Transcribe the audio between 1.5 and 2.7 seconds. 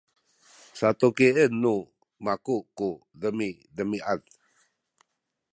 nu maku